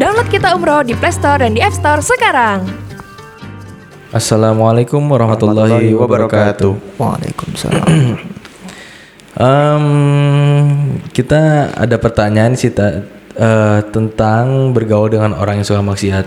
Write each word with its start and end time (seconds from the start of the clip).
Download 0.00 0.28
Kita 0.32 0.56
Umroh 0.56 0.80
di 0.80 0.96
Play 0.96 1.12
Store 1.12 1.44
dan 1.44 1.52
di 1.52 1.60
App 1.60 1.76
Store 1.76 2.00
sekarang. 2.00 2.64
Assalamualaikum 4.10 5.04
warahmatullahi 5.06 5.92
wabarakatuh. 5.92 6.96
Waalaikumsalam. 6.96 7.84
Em, 9.40 9.84
kita 11.16 11.72
ada 11.72 11.96
pertanyaan 11.96 12.58
sih 12.58 12.72
Ta, 12.74 13.06
eh, 13.36 13.80
tentang 13.88 14.74
bergaul 14.74 15.08
dengan 15.08 15.32
orang 15.32 15.62
yang 15.62 15.66
suka 15.68 15.80
maksiat. 15.80 16.24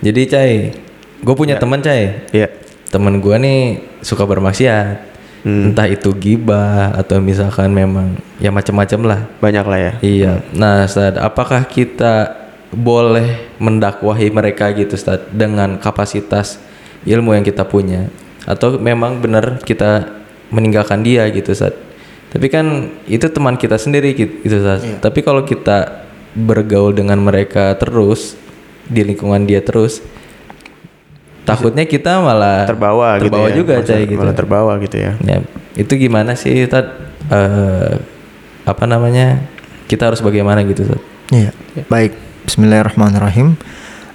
Jadi 0.00 0.20
Cai, 0.30 0.54
gue 1.18 1.34
punya 1.34 1.58
teman 1.58 1.82
Cai. 1.82 2.28
Iya. 2.30 2.48
Temen 2.88 3.20
gue 3.20 3.36
nih 3.36 3.60
suka 4.00 4.24
bermaksiat. 4.24 5.20
Entah 5.48 5.86
itu 5.88 6.12
gibah 6.18 6.92
atau 6.92 7.22
misalkan 7.22 7.72
memang 7.72 8.18
ya 8.42 8.52
macam-macam 8.52 9.00
lah. 9.06 9.20
Banyak 9.40 9.64
lah 9.64 9.78
ya. 9.78 9.92
Iya. 10.02 10.32
Nah, 10.52 10.84
Ustaz, 10.84 11.14
apakah 11.16 11.64
kita 11.64 12.36
boleh 12.68 13.56
mendakwahi 13.56 14.28
mereka 14.28 14.68
gitu, 14.76 14.98
Ustaz, 14.98 15.24
dengan 15.32 15.80
kapasitas 15.80 16.60
ilmu 17.06 17.32
yang 17.32 17.46
kita 17.46 17.64
punya 17.64 18.12
atau 18.44 18.76
memang 18.76 19.20
benar 19.20 19.60
kita 19.64 20.20
meninggalkan 20.52 21.00
dia 21.00 21.24
gitu, 21.32 21.54
Ustaz? 21.54 21.72
Tapi 22.28 22.46
kan 22.52 22.92
itu 23.08 23.24
teman 23.32 23.56
kita 23.56 23.80
sendiri 23.80 24.12
gitu, 24.12 24.58
Ustaz. 24.58 24.84
Tapi 25.00 25.24
kalau 25.24 25.46
kita 25.48 26.04
bergaul 26.36 26.92
dengan 26.92 27.16
mereka 27.24 27.72
terus 27.80 28.36
di 28.84 29.00
lingkungan 29.00 29.48
dia 29.48 29.64
terus 29.64 30.04
takutnya 31.48 31.84
kita 31.88 32.20
malah 32.20 32.68
Terbawa, 32.68 33.16
gitu 33.16 33.32
terbawa 33.32 33.48
ya. 33.48 33.54
juga, 33.56 33.74
Cai, 33.80 34.04
gitu. 34.04 34.20
Malah 34.20 34.36
terbawa 34.36 34.72
gitu 34.84 34.96
ya. 35.00 35.16
Ya, 35.24 35.40
itu 35.74 35.92
gimana 35.96 36.36
sih 36.36 36.68
Tad? 36.68 36.92
Eh, 37.32 37.92
apa 38.68 38.84
namanya? 38.84 39.40
Kita 39.88 40.12
harus 40.12 40.20
bagaimana 40.20 40.60
gitu, 40.68 40.84
Tad? 40.84 41.00
Iya. 41.32 41.50
Baik. 41.88 42.12
Bismillahirrahmanirrahim. 42.44 43.56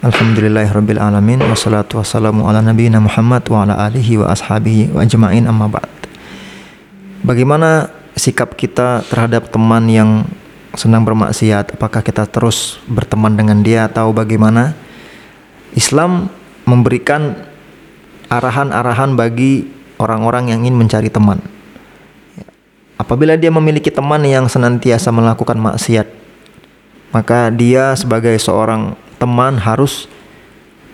Alhamdulillahirabbil 0.03 0.99
alamin 0.99 1.39
wassalatu 1.47 1.95
wassalamu 1.95 2.43
ala 2.45 2.59
nabiyina 2.59 2.99
Muhammad 2.99 3.47
wa 3.47 3.63
ala 3.63 3.87
alihi 3.87 4.19
wa 4.19 4.29
ashabihi 4.35 4.91
wa 4.91 4.99
ajmain 4.99 5.47
amma 5.47 5.71
ba'd. 5.71 5.87
Bagaimana 7.23 7.87
sikap 8.13 8.59
kita 8.59 9.07
terhadap 9.07 9.47
teman 9.47 9.87
yang 9.87 10.27
senang 10.75 11.07
bermaksiat? 11.07 11.79
Apakah 11.79 12.03
kita 12.03 12.27
terus 12.27 12.83
berteman 12.85 13.33
dengan 13.39 13.63
dia 13.63 13.87
atau 13.87 14.11
bagaimana? 14.11 14.75
Islam 15.73 16.27
memberikan 16.63 17.35
arahan-arahan 18.31 19.13
bagi 19.13 19.67
orang-orang 19.99 20.51
yang 20.51 20.65
ingin 20.65 20.79
mencari 20.79 21.11
teman. 21.11 21.39
Apabila 22.97 23.35
dia 23.35 23.51
memiliki 23.51 23.91
teman 23.91 24.23
yang 24.23 24.47
senantiasa 24.47 25.11
melakukan 25.11 25.59
maksiat, 25.59 26.07
maka 27.11 27.51
dia 27.51 27.93
sebagai 27.99 28.33
seorang 28.39 28.95
teman 29.19 29.59
harus 29.59 30.07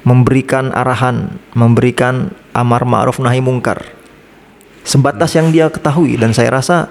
memberikan 0.03 0.73
arahan, 0.73 1.37
memberikan 1.53 2.33
amar 2.55 2.83
ma'ruf 2.87 3.21
nahi 3.21 3.39
mungkar. 3.43 3.83
Sebatas 4.81 5.37
yang 5.37 5.53
dia 5.53 5.69
ketahui 5.69 6.17
dan 6.17 6.33
saya 6.33 6.49
rasa 6.55 6.89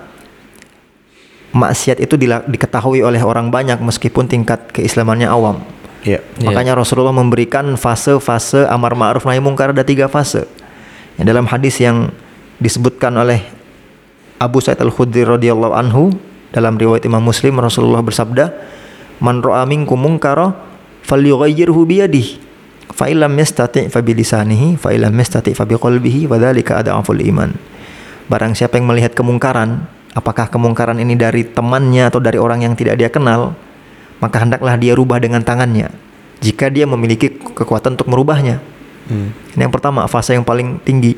maksiat 1.51 1.99
itu 1.99 2.15
diketahui 2.21 3.03
oleh 3.03 3.19
orang 3.25 3.51
banyak 3.51 3.81
meskipun 3.81 4.29
tingkat 4.29 4.71
keislamannya 4.71 5.27
awam. 5.27 5.65
Iya. 6.07 6.23
Makanya 6.43 6.79
Rasulullah 6.79 7.15
memberikan 7.15 7.75
fase-fase 7.75 8.67
amar 8.71 8.95
ma'ruf 8.95 9.27
nahi 9.27 9.43
mungkar 9.43 9.75
ada 9.75 9.83
tiga 9.83 10.07
fase. 10.07 10.47
Ya, 11.19 11.27
dalam 11.27 11.51
hadis 11.51 11.83
yang 11.83 12.15
disebutkan 12.63 13.11
oleh 13.19 13.43
Abu 14.39 14.63
Sa'id 14.63 14.79
Al-Khudri 14.79 15.27
radhiyallahu 15.27 15.75
anhu 15.75 16.15
dalam 16.55 16.79
riwayat 16.79 17.03
Imam 17.03 17.21
Muslim 17.21 17.59
Rasulullah 17.59 18.01
bersabda, 18.01 18.55
"Man 19.19 19.43
ra'a 19.43 19.67
minkum 19.67 19.99
munkara 19.99 20.55
falyughayyirhu 21.03 21.81
bi 21.83 21.99
yadihi, 22.07 22.39
fa 22.95 23.11
illam 23.11 23.35
yastati' 23.35 23.91
fa 23.91 23.99
bi 23.99 24.15
lisanihi, 24.15 24.79
fa 24.79 24.95
illam 24.95 25.11
yastati' 25.11 25.59
fa 25.59 25.67
bi 25.67 25.75
qalbihi, 25.75 26.31
wa 26.31 26.39
dzalika 26.39 26.79
adhaful 26.79 27.19
iman." 27.19 27.51
Barang 28.31 28.55
siapa 28.55 28.79
yang 28.79 28.87
melihat 28.87 29.19
kemungkaran, 29.19 29.91
apakah 30.15 30.47
kemungkaran 30.47 31.03
ini 31.03 31.19
dari 31.19 31.43
temannya 31.43 32.07
atau 32.07 32.23
dari 32.23 32.39
orang 32.39 32.63
yang 32.63 32.79
tidak 32.79 32.95
dia 33.01 33.11
kenal, 33.11 33.59
maka 34.19 34.43
hendaklah 34.43 34.75
dia 34.79 34.95
rubah 34.95 35.19
dengan 35.23 35.43
tangannya. 35.43 35.91
Jika 36.39 36.71
dia 36.71 36.87
memiliki 36.87 37.35
kekuatan 37.35 37.99
untuk 37.99 38.07
merubahnya. 38.11 38.63
Ini 39.57 39.63
yang 39.67 39.73
pertama, 39.73 40.05
fase 40.07 40.37
yang 40.37 40.45
paling 40.45 40.79
tinggi. 40.85 41.17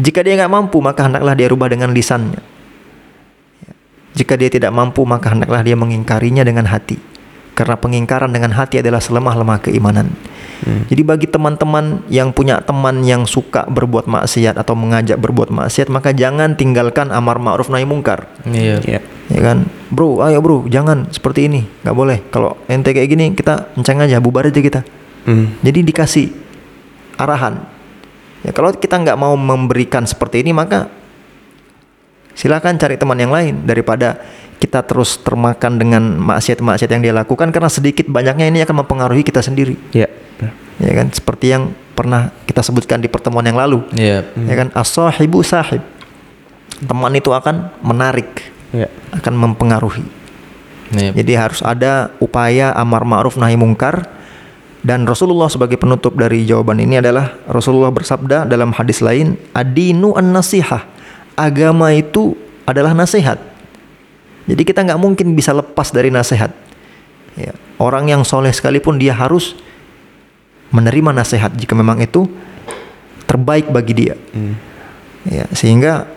Jika 0.00 0.20
dia 0.26 0.36
nggak 0.36 0.52
mampu, 0.52 0.82
maka 0.82 1.06
hendaklah 1.06 1.32
dia 1.38 1.46
rubah 1.46 1.70
dengan 1.70 1.94
lisannya. 1.94 2.42
Ya. 3.62 3.72
Jika 4.18 4.34
dia 4.34 4.50
tidak 4.50 4.74
mampu, 4.74 5.06
maka 5.06 5.30
hendaklah 5.30 5.62
dia 5.62 5.78
mengingkarinya 5.78 6.42
dengan 6.42 6.66
hati. 6.66 6.98
Karena 7.54 7.76
pengingkaran 7.76 8.32
dengan 8.32 8.56
hati 8.56 8.80
adalah 8.80 8.98
selemah-lemah 8.98 9.60
keimanan. 9.60 10.10
Jadi 10.60 11.00
bagi 11.00 11.24
teman-teman 11.24 12.04
yang 12.12 12.36
punya 12.36 12.60
teman 12.60 13.00
yang 13.00 13.24
suka 13.24 13.64
berbuat 13.64 14.04
maksiat 14.04 14.60
atau 14.60 14.76
mengajak 14.76 15.16
berbuat 15.16 15.48
maksiat, 15.48 15.88
maka 15.88 16.12
jangan 16.12 16.52
tinggalkan 16.52 17.08
amar 17.08 17.40
ma'ruf 17.40 17.72
nahi 17.72 17.88
mungkar. 17.88 18.28
Iya. 18.44 18.84
Iya. 18.84 19.00
Ya 19.30 19.40
kan, 19.46 19.70
bro, 19.94 20.18
ayo 20.26 20.42
bro, 20.42 20.66
jangan 20.66 21.06
seperti 21.14 21.46
ini, 21.46 21.62
nggak 21.86 21.96
boleh. 21.96 22.18
Kalau 22.34 22.58
ente 22.66 22.90
kayak 22.90 23.08
gini, 23.08 23.26
kita 23.30 23.70
enceng 23.78 24.02
aja, 24.02 24.18
bubar 24.18 24.50
aja 24.50 24.58
kita. 24.58 24.82
Hmm. 25.22 25.54
Jadi 25.62 25.86
dikasih 25.86 26.26
arahan. 27.14 27.62
Ya 28.42 28.50
kalau 28.50 28.74
kita 28.74 28.98
nggak 28.98 29.14
mau 29.14 29.38
memberikan 29.38 30.02
seperti 30.02 30.42
ini, 30.42 30.50
maka 30.50 30.90
silakan 32.34 32.74
cari 32.80 32.98
teman 32.98 33.18
yang 33.22 33.30
lain 33.30 33.62
daripada 33.62 34.18
kita 34.60 34.84
terus 34.84 35.16
termakan 35.24 35.80
dengan 35.80 36.02
maksiat-maksiat 36.20 36.90
yang 36.90 37.02
dia 37.04 37.14
lakukan 37.16 37.48
karena 37.48 37.70
sedikit 37.72 38.04
banyaknya 38.10 38.50
ini 38.50 38.60
akan 38.60 38.84
mempengaruhi 38.84 39.24
kita 39.24 39.40
sendiri. 39.40 39.78
Iya. 39.94 40.08
Ya 40.80 40.92
kan, 40.96 41.12
seperti 41.12 41.52
yang 41.52 41.76
pernah 41.92 42.32
kita 42.48 42.64
sebutkan 42.64 43.04
di 43.04 43.08
pertemuan 43.08 43.44
yang 43.44 43.60
lalu. 43.60 43.84
Iya. 43.92 44.24
Ya 44.48 44.54
kan, 44.56 44.68
as-sahibu 44.72 45.44
sahib. 45.44 45.84
Teman 46.80 47.12
itu 47.12 47.28
akan 47.28 47.76
menarik, 47.84 48.48
Iya. 48.70 48.88
akan 49.10 49.34
mempengaruhi. 49.34 50.06
Iya. 50.94 51.10
Jadi 51.14 51.32
harus 51.34 51.60
ada 51.62 52.14
upaya 52.22 52.70
amar 52.74 53.02
ma'ruf 53.02 53.34
nahi 53.34 53.58
mungkar 53.58 54.06
dan 54.80 55.04
Rasulullah 55.04 55.50
sebagai 55.52 55.76
penutup 55.76 56.16
dari 56.16 56.48
jawaban 56.48 56.80
ini 56.80 56.98
adalah 57.02 57.36
Rasulullah 57.44 57.92
bersabda 57.92 58.48
dalam 58.48 58.72
hadis 58.72 59.04
lain, 59.04 59.36
"Adinu 59.52 60.16
an-nasihah." 60.16 60.88
Agama 61.36 61.92
itu 61.92 62.36
adalah 62.64 62.96
nasihat. 62.96 63.36
Jadi 64.48 64.62
kita 64.66 64.82
nggak 64.82 65.00
mungkin 65.00 65.36
bisa 65.36 65.54
lepas 65.54 65.92
dari 65.92 66.08
nasihat. 66.08 66.50
Ya, 67.38 67.54
orang 67.78 68.10
yang 68.10 68.22
soleh 68.26 68.50
sekalipun 68.50 68.98
dia 68.98 69.14
harus 69.14 69.54
menerima 70.74 71.14
nasihat 71.14 71.54
jika 71.54 71.72
memang 71.76 72.02
itu 72.02 72.26
terbaik 73.30 73.70
bagi 73.70 73.94
dia. 73.94 74.14
Ya, 75.28 75.46
sehingga 75.54 76.10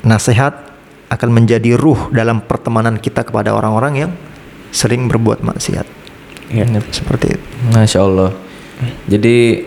nasihat 0.00 0.65
akan 1.06 1.28
menjadi 1.30 1.78
ruh 1.78 2.10
dalam 2.10 2.42
pertemanan 2.42 2.98
kita 2.98 3.22
kepada 3.22 3.54
orang-orang 3.54 4.06
yang 4.06 4.12
sering 4.74 5.06
berbuat 5.06 5.40
maksiat. 5.40 5.86
Iya. 6.50 6.66
Seperti 6.90 7.38
itu. 7.38 7.44
Masya 7.70 8.00
Allah. 8.02 8.30
Jadi 9.08 9.64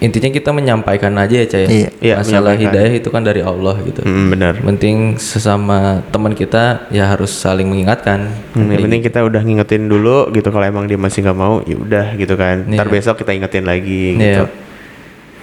intinya 0.00 0.32
kita 0.32 0.50
menyampaikan 0.50 1.12
aja 1.20 1.44
ya 1.44 1.46
Cah. 1.46 1.60
ya? 1.60 1.68
Iya. 1.68 1.88
Iya, 2.00 2.14
Masalah 2.24 2.56
hidayah 2.56 2.94
itu 2.96 3.08
kan 3.12 3.20
dari 3.20 3.44
Allah 3.44 3.76
gitu. 3.84 4.00
Hmm, 4.00 4.32
benar. 4.32 4.56
Penting 4.56 5.20
sesama 5.20 6.00
teman 6.08 6.32
kita 6.32 6.88
ya 6.88 7.04
harus 7.04 7.28
saling 7.28 7.68
mengingatkan. 7.68 8.32
Hmm, 8.56 8.72
yang 8.72 8.88
penting 8.88 9.02
kita 9.04 9.20
udah 9.20 9.44
ngingetin 9.44 9.86
dulu 9.86 10.32
gitu 10.32 10.48
kalau 10.48 10.64
emang 10.64 10.88
dia 10.88 10.96
masih 10.96 11.20
nggak 11.20 11.36
mau 11.38 11.60
ya 11.68 11.76
udah 11.76 12.06
gitu 12.16 12.34
kan. 12.34 12.64
Ntar 12.64 12.88
Iya. 12.88 12.94
besok 12.96 13.20
kita 13.20 13.36
ingetin 13.36 13.68
lagi 13.68 14.16
Iya. 14.16 14.18
gitu. 14.18 14.44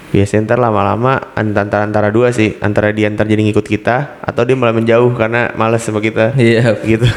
Biasanya 0.07 0.47
ntar 0.47 0.59
lama-lama 0.63 1.35
antara 1.35 1.83
antara 1.83 2.07
dua 2.09 2.31
sih 2.31 2.55
antara 2.63 2.95
dia 2.95 3.11
ntar 3.11 3.27
jadi 3.27 3.43
ngikut 3.43 3.67
kita 3.67 4.23
atau 4.23 4.47
dia 4.47 4.55
malah 4.55 4.71
menjauh 4.71 5.11
karena 5.19 5.51
males 5.59 5.83
sama 5.83 5.99
kita. 5.99 6.31
Iya. 6.39 6.79
Gitu. 6.79 7.07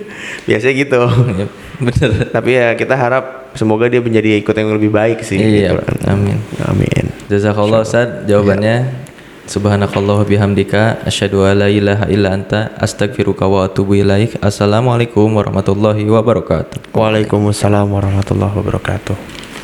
Biasanya 0.50 0.74
gitu. 0.74 1.00
Iya, 1.06 1.46
Bener. 1.80 2.10
Tapi 2.28 2.50
ya 2.52 2.68
kita 2.76 2.94
harap 2.98 3.54
semoga 3.56 3.88
dia 3.88 4.04
menjadi 4.04 4.36
ikut 4.42 4.52
yang 4.52 4.70
lebih 4.76 4.92
baik 4.92 5.24
sih. 5.24 5.40
Iya, 5.40 5.72
gitu 5.72 5.74
kan. 5.80 6.18
amin. 6.18 6.38
Amin. 6.66 7.04
Jazakallah 7.30 7.86
Ustaz 7.86 8.28
jawabannya. 8.28 9.08
Subhanakallah 9.50 10.22
bihamdika 10.30 11.02
asyhadu 11.02 11.42
an 11.42 11.66
la 11.66 11.66
ilaha 11.66 12.06
illa 12.06 12.30
anta 12.30 12.70
astaghfiruka 12.78 13.50
wa 13.50 13.66
atubu 13.66 13.98
ilaik. 13.98 14.38
Assalamualaikum 14.38 15.26
warahmatullahi 15.26 16.06
wabarakatuh. 16.06 16.94
Waalaikumsalam 16.94 17.90
warahmatullahi 17.90 18.54
wabarakatuh. 18.54 19.39